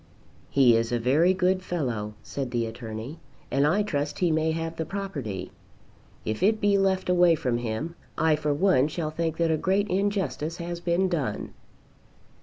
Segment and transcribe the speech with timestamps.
[0.49, 3.19] "He is a very good fellow," said the Attorney,
[3.51, 5.51] "and I trust he may have the property.
[6.25, 9.87] If it be left away from him, I for one shall think that a great
[9.89, 11.53] injustice has been done."